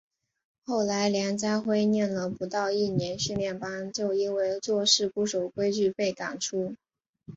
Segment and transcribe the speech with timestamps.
[0.63, 6.75] 后来梁家辉念了不到一年训练班就因为做事不守规矩被赶出。